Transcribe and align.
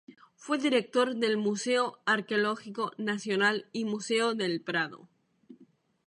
Fue 0.35 0.57
director 0.57 1.15
del 1.15 1.37
Museo 1.37 1.99
Arqueológico 2.07 2.91
Nacional 2.97 3.69
y 3.71 3.85
Museo 3.85 4.33
del 4.33 4.59
Prado. 4.59 5.07